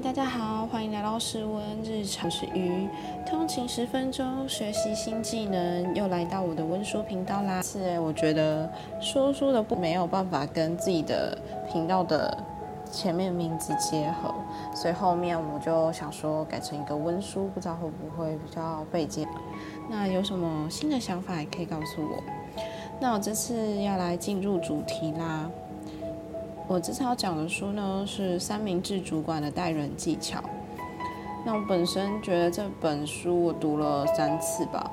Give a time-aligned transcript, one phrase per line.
[0.00, 2.88] 大家好，欢迎来到诗文日常是鱼
[3.26, 7.60] 通勤十分钟学习新技能，又来到我的温书频道啦。
[7.62, 11.36] 是我觉得说书的不没有办法跟自己的
[11.72, 12.38] 频道的
[12.92, 14.32] 前面名字结合，
[14.72, 19.26] 所以后面我就想说改成一个温书，不知道会不会比较被接。
[19.90, 22.22] 那有什么新的想法也可以告诉我。
[23.00, 25.50] 那我这次要来进入主题啦。
[26.68, 30.38] 我这次要讲的书呢是三明治主管的待人技巧。
[31.44, 34.90] 那我本身觉得这本书我读了三次吧，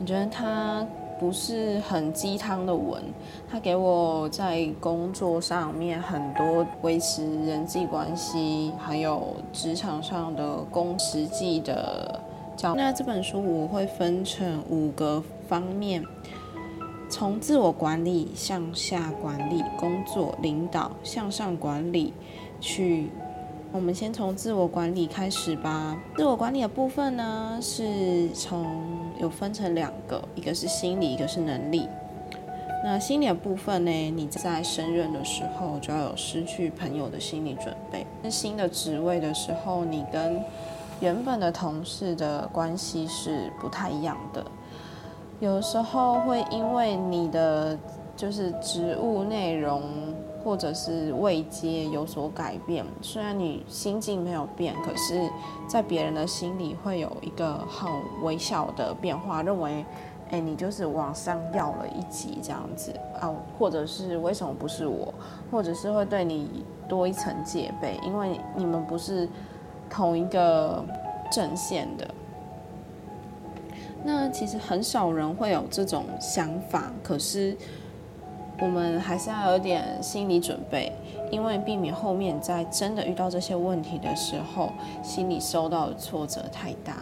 [0.00, 0.84] 我觉得它
[1.20, 3.00] 不是很鸡汤的文，
[3.48, 12.20] 它给我在工作上面很多维持人际关系，还有职场上的工实际的
[12.56, 12.74] 教。
[12.74, 16.04] 那这本书我会分成五个方面。
[17.08, 22.12] 从自我管理向下管理工作领导向上管理
[22.60, 23.10] 去，
[23.72, 25.96] 我们先从自我管理开始吧。
[26.16, 28.66] 自我管理的部分呢，是从
[29.18, 31.88] 有分成两个，一个是心理，一个是能力。
[32.84, 38.06] 那心理的部分呢，你在升任的时候就要有失去朋友的心理准备。
[38.30, 40.40] 新的职位的时候，你跟
[41.00, 44.44] 原本的同事的关系是不太一样的。
[45.40, 47.78] 有时候会因为你的
[48.16, 49.82] 就是职务内容
[50.42, 55.30] 或者是位阶有所改变，虽然你心境没有变，可是，
[55.68, 57.88] 在别人的心里会有一个很
[58.22, 59.84] 微小的变化，认为，
[60.30, 65.12] 哎，你就是往上要了一级这样子啊，或者是为什么不是我，
[65.50, 69.28] 或者是会对你多一层戒备，因为你们不是
[69.88, 70.84] 同一个
[71.30, 72.08] 阵线的。
[74.04, 77.56] 那其实很少人会有这种想法，可是
[78.60, 80.92] 我们还是要有点心理准备，
[81.30, 86.96] 因为避免后面在真的遇到这些问题的时候，心里受到的挫折太大。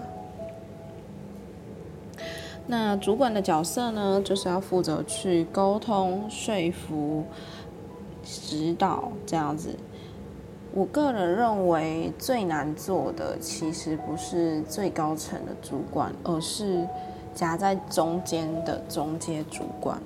[2.66, 7.24] 那主管的角色呢，就是要负责去沟通、说服、
[8.24, 9.78] 指导这样子。
[10.76, 16.86] 我个人认为最难做的其实不是最高层的主管，而是
[17.34, 19.98] 夹在中间的中阶主管，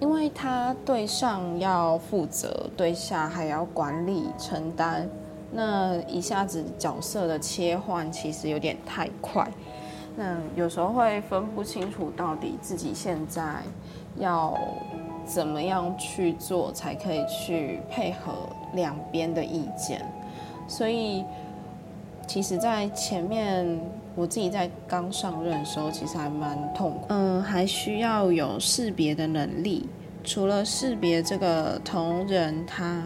[0.00, 5.06] 因为他对上要负责，对下还要管理承担，
[5.52, 9.46] 那一下子角色的切换其实有点太快，
[10.16, 13.56] 那有时候会分不清楚到底自己现在
[14.16, 14.58] 要。
[15.24, 18.32] 怎么样去做才可以去配合
[18.74, 20.04] 两边的意见？
[20.68, 21.24] 所以，
[22.26, 23.80] 其实，在前面
[24.14, 27.06] 我自己在刚上任的时候，其实还蛮痛苦。
[27.08, 29.88] 嗯，还需要有识别的能力。
[30.22, 33.02] 除了识别这个同仁他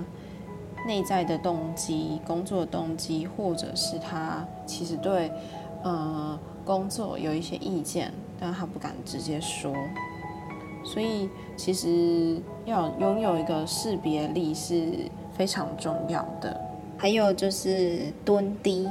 [0.86, 5.32] 内在的动机、工作动机，或者是他其实对
[5.82, 9.74] 呃工作有一些意见，但他不敢直接说。
[10.90, 14.90] 所以，其实要拥有一个识别力是
[15.32, 16.58] 非常重要的。
[16.96, 18.88] 还有就是蹲低，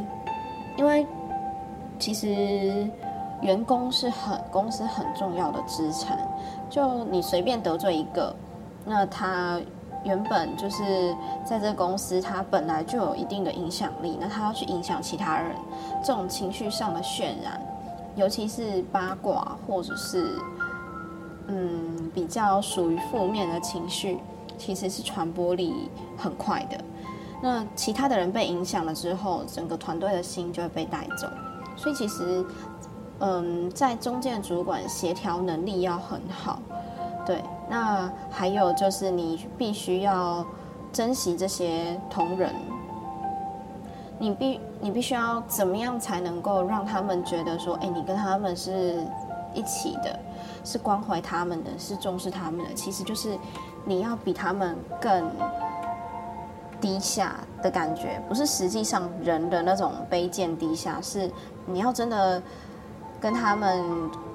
[0.78, 1.06] 因为
[1.97, 2.88] 其实
[3.41, 6.19] 员工是很公司很重要的资产。
[6.69, 8.34] 就你随便得罪一个，
[8.86, 9.59] 那他
[10.03, 14.19] 原本就是在这公司，他本来就有一定的影响力。
[14.22, 15.56] 那他要去影响其他人，
[16.03, 17.59] 这种情绪上的渲染，
[18.16, 20.38] 尤其是八卦或者是。
[21.47, 24.19] 嗯，比较属于负面的情绪，
[24.58, 26.78] 其实是传播力很快的。
[27.41, 31.28] 那其他的人被影响了之后，整个团队的心就会被带走。
[31.75, 32.44] 所以其实，
[33.19, 36.59] 嗯，在中间主管协调能力要很好。
[37.25, 40.46] 对，那还有就是你必须要
[40.91, 42.53] 珍惜这些同仁。
[44.19, 49.06] 你必你必须要怎么样才能够让他们觉得说，哎，你跟他们是
[49.53, 50.19] 一起的。
[50.63, 52.74] 是关怀他们的，是重视他们的。
[52.74, 53.38] 其实就是
[53.85, 55.30] 你要比他们更
[56.80, 61.30] 低下的感觉，不是实际上人的那种卑贱低下，是
[61.66, 62.42] 你要真的
[63.19, 63.83] 跟他们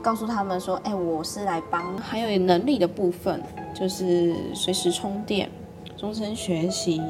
[0.03, 3.41] 告诉他们说：“哎，我是来帮。”还有能力的部分，
[3.73, 5.49] 就是随时充电、
[5.97, 7.01] 终身学习，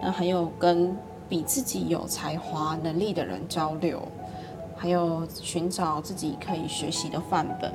[0.00, 0.96] 那还有跟
[1.28, 4.00] 比自己有才华、能力的人交流，
[4.76, 7.72] 还有寻找自己可以学习的范本。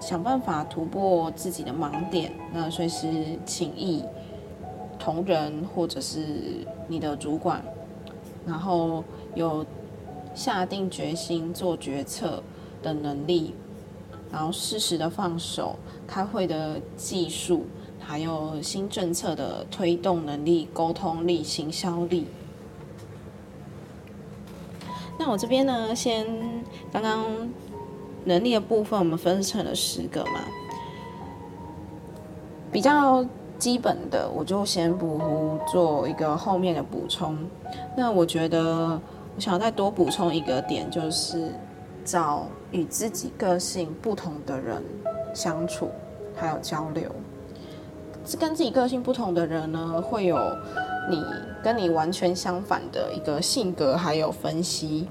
[0.00, 4.02] 想办法突破自己的盲点，那随时请意
[4.98, 7.62] 同仁或者是你的主管，
[8.46, 9.04] 然后
[9.34, 9.64] 有
[10.34, 12.42] 下定决心做决策
[12.82, 13.54] 的能力，
[14.32, 15.76] 然后适时的放手，
[16.06, 17.66] 开会的技术，
[17.98, 22.26] 还有新政策的推动能力、沟通力、行销力。
[25.18, 26.26] 那我这边呢，先
[26.90, 27.26] 刚刚
[28.24, 30.40] 能力的部分，我们分成了十个嘛，
[32.70, 33.24] 比较
[33.58, 37.36] 基本的，我就先不做一个后面的补充。
[37.96, 39.00] 那我觉得，
[39.36, 41.52] 我想再多补充一个点，就是
[42.04, 44.82] 找与自己个性不同的人
[45.34, 45.90] 相处，
[46.34, 47.10] 还有交流。
[48.38, 50.38] 跟自己个性不同的人呢，会有
[51.10, 51.24] 你
[51.64, 55.08] 跟你完全相反的一个性格，还有分析。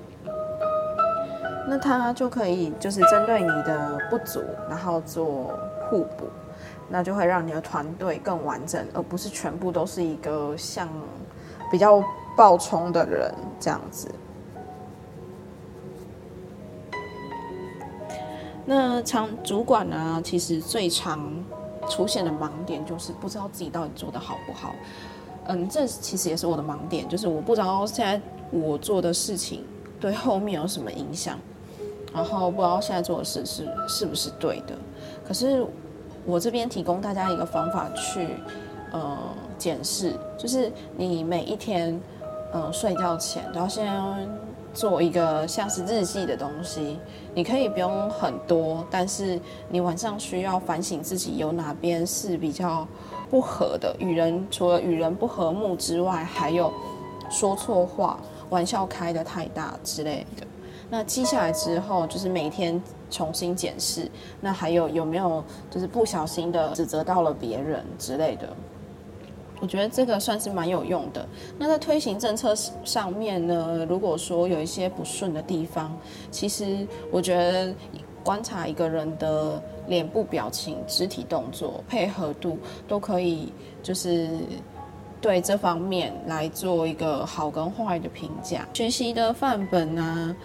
[1.70, 5.56] 那他就可以就是针对你的不足，然后做
[5.88, 6.26] 互补，
[6.90, 10.90] 那就会让你的团队更完整，而不是全部都是一个像
[11.72, 12.04] 比较
[12.36, 14.10] 暴冲的人这样子。
[18.66, 21.32] 那常主管呢，其实最常
[21.88, 24.74] 出现的盲点就是不知道自己到底做的好不好。
[25.46, 28.20] 嗯，这其实也是我的盲点，就是我不知道现在
[28.50, 29.64] 我做的事情
[30.00, 31.38] 对后面有什么影响。
[32.14, 34.74] 然后不知道现在做的事是是不是对的，
[35.28, 35.66] 可是
[36.26, 38.28] 我这边提供大家一个方法去
[38.92, 39.18] 呃
[39.58, 42.00] 检视，就是你每一天
[42.54, 43.88] 嗯睡觉前都要先
[44.74, 47.00] 做一个像是日记的东西，
[47.34, 49.40] 你可以不用很多，但是
[49.70, 52.88] 你晚上需要反省自己有哪边是比较
[53.30, 56.72] 不合的，与人除了与人不和睦之外，还有
[57.30, 58.20] 说错话、
[58.50, 60.46] 玩笑开的太大之类的。
[60.90, 62.82] 那记下来之后，就是每天
[63.12, 64.10] 重新检视。
[64.42, 68.50] 那还有有没有就是不小心的指责到了别人之类的？
[69.62, 71.28] 我觉得这个算是蛮有用的。
[71.58, 72.56] 那在推行政策
[72.86, 75.96] 上面呢，如果说有一些不顺的地方，
[76.32, 77.74] 其实我觉得
[78.24, 82.58] 观察一个人的脸部表情、肢体动作、配合度，
[82.88, 83.52] 都可以
[83.84, 84.30] 就是
[85.20, 88.66] 对这方面来做一个好跟坏的评价。
[88.74, 90.36] 学习的范本呢？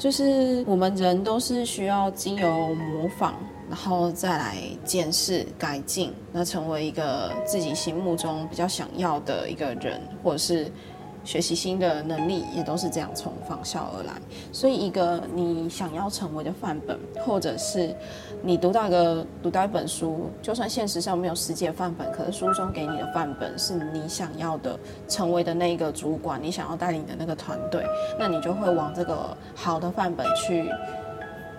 [0.00, 3.34] 就是我们人都是需要经由模仿，
[3.68, 10.72] 然后再来检视、改进，那成为一个自己心目中比较想要的一个人，或者是。
[11.22, 14.12] 学习新的能力也都是这样从仿效而来，
[14.52, 17.94] 所以一个你想要成为的范本，或者是
[18.42, 27.84] 你读到一个读到一本书，就算现实上没有实际范本，可是书中给你的范本是你想要的成为的那个主管，你想要带领的那个团队，
[28.18, 30.70] 那你就会往这个好的范本去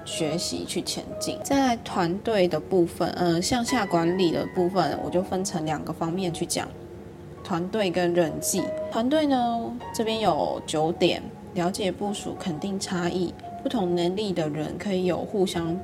[0.04, 1.38] 学习去前进。
[1.44, 6.68] 在团队的部分，嗯，向下管理的部分，我就分成两个方面去讲。
[7.44, 11.22] 团队跟人际，团队呢这边有九点：
[11.54, 13.34] 了解部署，肯定差异，
[13.64, 15.78] 不同能力的人可以有互相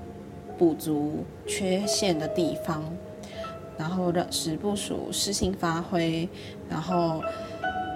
[0.57, 2.83] 补足缺陷的地方，
[3.77, 6.27] 然后让使部署适性发挥，
[6.69, 7.21] 然后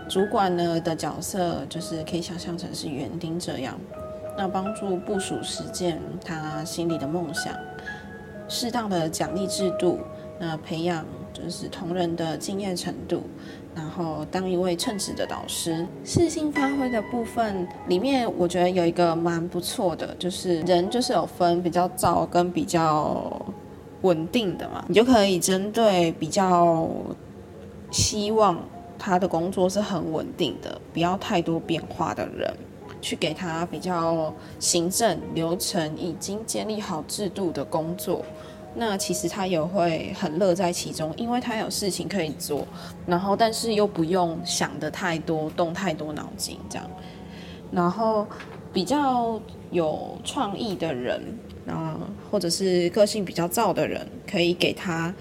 [0.10, 3.80] 主管呢的角色就是可以想象成是园丁这样，
[4.38, 7.54] 那帮助部署实践他心里的梦想，
[8.48, 10.00] 适当的奖励制度，
[10.42, 13.22] 那培养就是同仁的经验程度。
[13.74, 23.42] 然后当一位称职的导师，适性发挥的部分里面，我觉得有一个蛮不错的，就是人就是有分比较躁跟比较
[24.02, 26.90] 稳定的嘛，你就可以针对比较
[27.92, 28.60] 希望
[29.00, 32.54] 他的工作是很稳定的，不要太多变化的人，
[33.00, 38.26] 去给他比较行政流程已经建立好制度的工作。
[38.74, 42.66] 那其实他也会很乐在其中，因为他有事情可以做，
[43.06, 46.90] 然后但是又不用想的太多，动太多脑筋这样。
[47.70, 48.26] 然后
[48.72, 49.40] 比较
[49.72, 51.22] 有创意的人，
[51.68, 52.00] 啊
[52.32, 55.14] 或者是个性比较躁的人，可以给他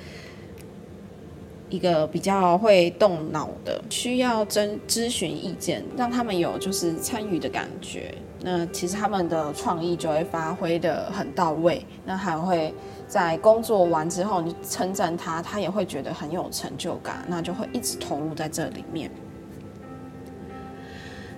[1.68, 8.14] 一个比较会动脑的，需要征咨询意见，让他们有就是参与的感觉。
[8.42, 12.72] 那其实他们的创意就会发挥的很到位，那还会。
[13.10, 19.10] 在工作完之后，你称赞他，他也会觉得很有成就感，那就会一直投入在这里面。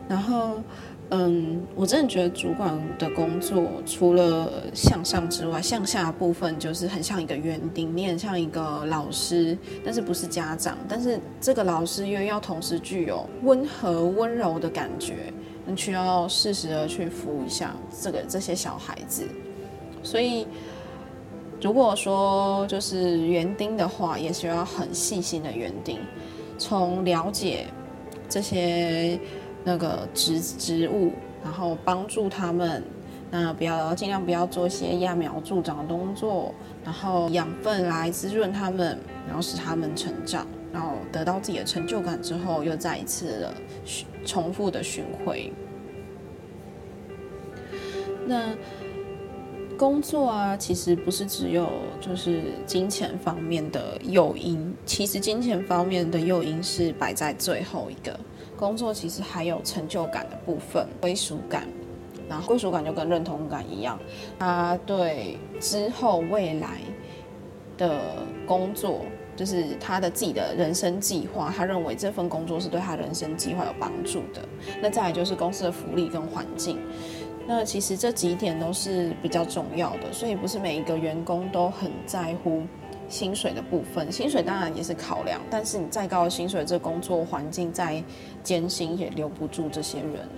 [0.07, 0.61] 然后，
[1.09, 15.33] 嗯，我真的觉得主管的工作除了向上之外，向下部分就是很像一个园丁，你很像一个老师，但是不是家长，但是这个老师又要同时具有温和温柔的感觉，
[15.65, 19.27] 你需要适时的去服务一下这个这些小孩子，
[20.03, 20.47] 所以。
[21.63, 26.01] 如果说就是园丁的话，也需要很细心的园丁，
[26.59, 27.67] 从了解
[28.29, 29.19] 这些
[29.63, 31.13] 那个植植物，
[31.45, 32.83] 然后帮助他们，
[33.31, 36.53] 那不要尽量不要做一些揠苗助长的动作，
[36.85, 43.55] 然后养分来滋润他们，然后使他们成长，然后得到自己的成就感之后，又再一次的
[44.27, 45.53] 重复的巡回。
[48.27, 48.53] 那
[49.83, 51.69] 工作啊，其实不是只有
[52.01, 58.17] 就是金钱方面的诱因，其实金钱方面的诱因是摆在最后一个。
[58.57, 61.67] 工作其实还有成就感的部分，归属感，
[62.29, 63.99] 然后归属感就跟认同感一样，
[64.39, 66.79] 他对之后未来
[67.77, 69.01] 的工作，
[69.35, 74.49] 就是他的自己的人生计划，他认为这份工作是对他人生计划有帮助的。
[74.81, 76.79] 那再来就是公司的福利跟环境。
[77.47, 82.63] 那其实这几点都是比较重要的，所以不是每一个员工都很在乎
[83.09, 84.11] 薪水的部分。
[84.13, 88.03] 薪水当然也是考量，但是你再高的薪水，这工作环境再
[88.43, 90.29] 艰辛也留不住这些人。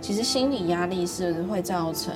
[0.00, 2.14] 其实心理压力是会造成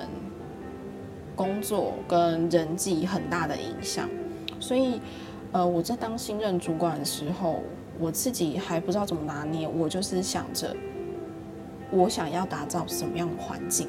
[1.35, 4.09] 工作跟人际很大的影响。
[4.61, 5.01] 所以，
[5.53, 7.63] 呃，我在当新任主管的时候，
[7.99, 10.77] 我自己还不知道怎么拿捏，我就是想着。
[11.91, 13.89] 我想要打造什么样的环境？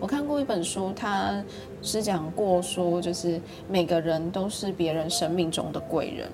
[0.00, 1.42] 我看过一本书，他
[1.80, 6.28] 是讲过说，就是每个人都是别人生命中的贵人。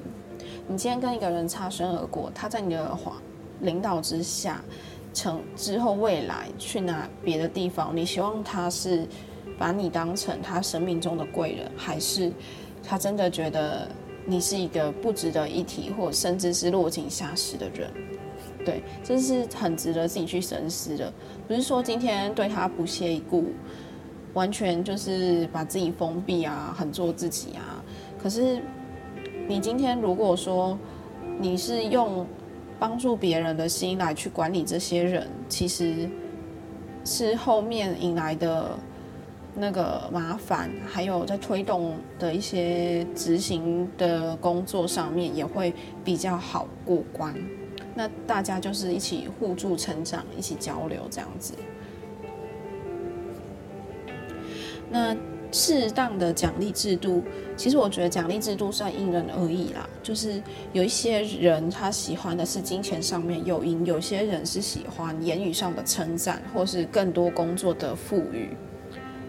[0.66, 2.98] 你今天跟一个人擦身而过，他在你的
[3.60, 4.60] 领导之下，
[5.12, 9.06] 成之后未来去哪别的地方，你希望他是
[9.58, 12.32] 把你当成他生命中的贵人，还是
[12.82, 13.86] 他真的觉得
[14.24, 17.90] 你是一个不值得一提，或甚至是落井下石的人？
[18.64, 21.12] 对，这是很值得自己去深思的。
[21.48, 23.46] 不是说今天对他不屑一顾，
[24.34, 27.82] 完全就是把自己封闭啊，很做自己啊。
[28.22, 28.62] 可是
[29.48, 30.78] 你今天如果说
[31.38, 32.26] 你是用
[32.78, 36.08] 帮助别人的心来去管理这些人，其实
[37.04, 38.78] 是后面引来的
[39.54, 45.72] 那个麻烦，还有在推动的一些执行的工作上面也会
[46.04, 47.34] 比较好过关。
[47.94, 51.54] 那大家就是一起互助成长，一起交流这样子。
[54.88, 55.16] 那
[55.52, 57.22] 适当的奖励制度，
[57.56, 59.88] 其实我觉得奖励制度算因人而异啦。
[60.02, 60.40] 就是
[60.72, 68.50] 有一些人他喜欢的是金钱上面诱因，有些人是喜欢言语上的称赞，或是更多工作的富裕。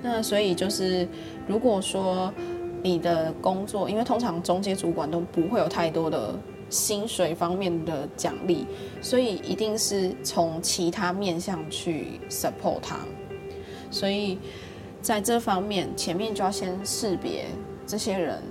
[0.04, 1.08] 那所以就是，
[1.48, 2.32] 如果说
[2.84, 6.36] 你的工作，因为通常中介主管都不会有太多的。
[6.72, 8.66] 薪水方面的奖励，
[9.02, 12.98] 所以一定是从其他面向去 support 他。
[13.92, 14.40] 所以
[15.02, 17.46] 在这方面，前面就要先识别
[17.86, 18.42] 这些人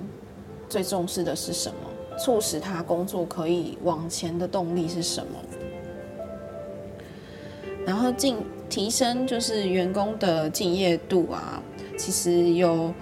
[0.69, 5.39] 最重视的是什么，促使他工作可以往前的动力是什么，
[7.87, 8.37] 然后进
[8.69, 11.61] 提升就是员工的敬业度啊，
[11.99, 12.93] 其实有。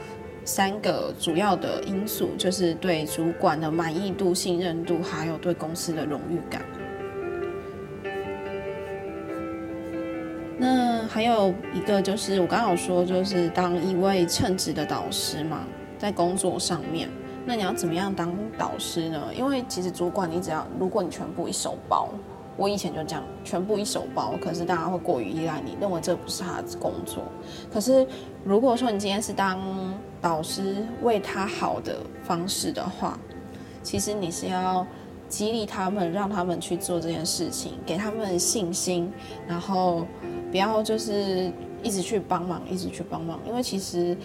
[0.48, 6.62] 三个主要的因素就是对主管的满意度、信任度，还有对公司的荣誉感。
[10.56, 15.66] 那还有一个就是我刚好说，就是当一位称职的导师嘛，
[15.98, 17.10] 在工作上面，
[17.44, 19.22] 那你要怎么样当导师呢？
[19.36, 22.08] 因为其实主管你只要，如果你全部一手包。
[22.56, 27.22] 我以前就这样，全部一手包，可是大家会过于依赖你，认为这不是他的工作。
[27.72, 28.04] 可是
[28.42, 29.60] 如果说你今天是当
[30.20, 33.18] 导师，为他好的方式的话，
[33.82, 34.86] 其实你是要
[35.28, 39.12] 激励他们，让他们去做这件事情，给他们信心，
[39.46, 40.06] 然后
[40.50, 44.16] 不要就是一直去帮忙，一直去帮忙，因为其实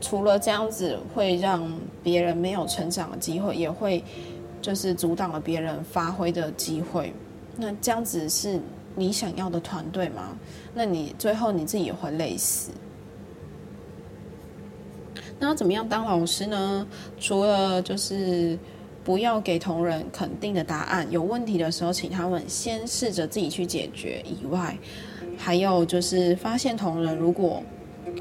[0.00, 1.70] 除了这样子会让
[2.02, 4.02] 别人没有成长的机会，也会。
[4.64, 7.12] 就是阻挡了别人发挥的机会，
[7.54, 8.58] 那这样子是
[8.94, 10.34] 你想要的团队吗？
[10.72, 12.70] 那你最后你自己也会累死。
[15.38, 16.86] 那要怎么样当老师呢？
[17.18, 18.58] 除了就是
[19.02, 24.78] 不要给同仁肯定的答案，有问题的时候，请他们先试着自己去解决以外，
[25.36, 27.62] 还有就是发现同仁如果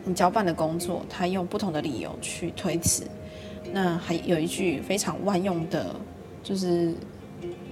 [0.06, 3.04] 你交办的工作，他用不同的理由去推辞，
[3.72, 5.96] 那还有一句非常万用的。
[6.42, 6.94] 就是，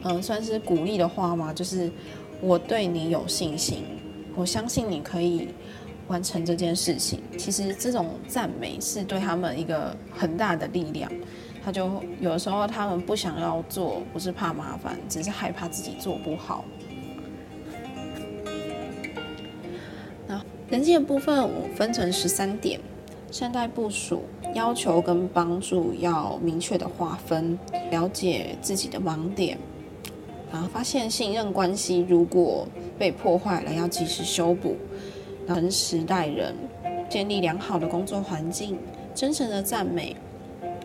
[0.03, 1.51] 嗯，算是鼓励的话嘛。
[1.53, 1.91] 就是
[2.39, 3.83] 我对你有信心，
[4.35, 5.49] 我相信你可以
[6.11, 7.21] 完成这件事情。
[7.37, 11.09] 其实这种赞美是对他们一个很大的力量。
[11.63, 11.89] 他就
[12.19, 16.65] 有时候他们不想要做，不是怕麻烦，只是害怕自己做不好。
[20.27, 22.79] 那人际的部分我分成十三点。
[23.31, 27.57] 善待部署，要求跟帮助要明确的划分，
[27.89, 29.57] 了解自己的盲点，
[30.51, 32.67] 然后发现信任关系如果
[32.99, 34.75] 被破坏了，要及时修补，
[35.47, 36.55] 诚实待人，
[37.09, 38.77] 建立良好的工作环境，
[39.13, 40.15] 真诚的赞美，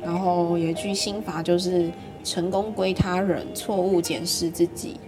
[0.02, 1.90] 然后有一句心法就是
[2.25, 4.98] “成功归他人，错误检视自己”，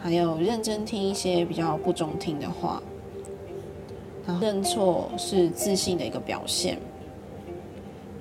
[0.00, 2.82] 还有认真听一些比较不中听的话。
[4.40, 6.78] 认错是自信的一个表现，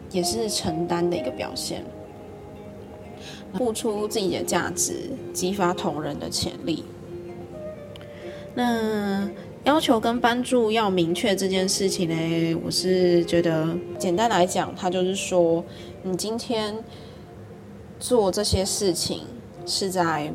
[0.10, 1.84] 也是承担的一个表现。
[3.54, 6.84] 付出自己的价值，激发同仁的潜力。
[8.54, 9.30] 那
[9.68, 12.62] 要求跟帮助要明确这件事情呢？
[12.64, 13.68] 我是觉得，
[14.00, 15.62] 简单来讲，他就是说，
[16.04, 16.74] 你今天
[18.00, 19.24] 做这些事情
[19.66, 20.32] 是在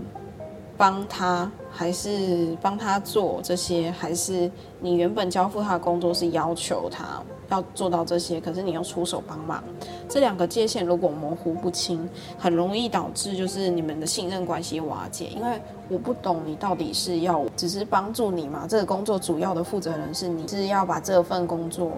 [0.77, 1.51] 帮他。
[1.75, 9.63] 还是帮他做这些，还是你原本交付他的工作是要求他要做到这些，可是你要出手帮忙，
[10.09, 15.27] 这两个界限如果模糊不清，很容易导致就是你们的信任关系瓦解。
[15.27, 18.67] 因为我不懂你到底是要只是帮助你吗？
[18.67, 21.93] 这个工作主要的负责人是你，是要把这份工作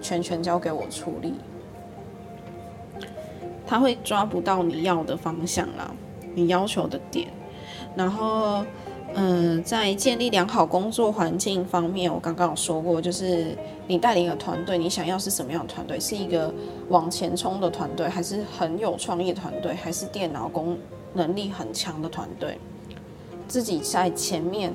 [0.00, 1.34] 全权交给我处理，
[3.66, 5.90] 他会抓不到你要的方向啦，
[6.34, 7.28] 你要求的点。
[7.96, 8.64] 然后，
[9.14, 16.00] 嗯，在建立良好工作环境方面，我刚刚有说过，就是你带领的团队，你想要是什么样的团队？
[16.00, 16.52] 是一个
[16.88, 20.78] 往前冲的团队，还是很有创意团队，还是电脑工
[21.12, 22.58] 能力很强的团队？
[23.46, 24.72] 自己在前面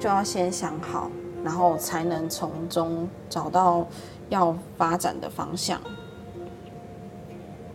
[0.00, 1.10] 就要先想好，
[1.44, 3.86] 然后才能从中找到
[4.30, 5.78] 要发展的方向，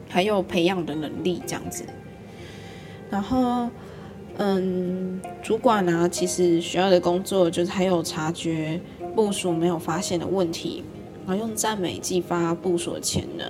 [0.10, 1.86] 还有培养的能力，这样子，
[3.12, 3.70] 然后。
[4.38, 8.80] 嗯，主管呢，其实需要的工作就是还有察觉
[9.15, 10.84] 部署没有发现的问题，
[11.25, 13.48] 然后用赞美激发部署的潜能。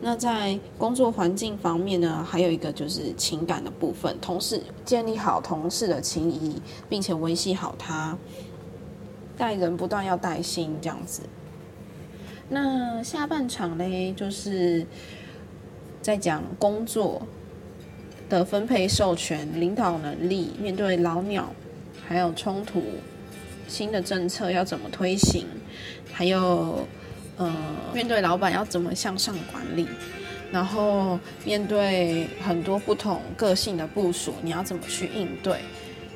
[0.00, 6.54] 那在工作环境方面呢，还有一个就是情感的部分，同事建立好同事的情谊，
[6.88, 8.16] 并且维系好他，
[9.36, 11.20] 待人不断要带心这样子。
[12.48, 14.86] 那下半场呢，就是
[16.00, 17.20] 在讲工作。
[18.28, 21.52] 的分配授权、领导能力，面对老鸟，
[22.06, 22.82] 还有冲突，
[23.66, 25.46] 新的政策要怎么推行，
[26.12, 26.86] 还有，
[27.36, 27.54] 呃，
[27.94, 29.86] 面对老板要怎么向上管理，
[30.52, 35.60] 然后面对很多不同个性的部署，你要怎么去应对？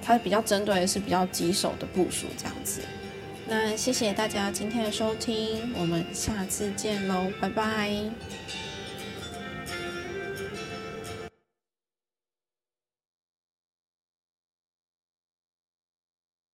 [0.05, 2.81] 它比较针对的是比较棘手的部署这样子。
[3.49, 7.91] 那谢谢大家今天的收听，我们下次见喽，拜拜。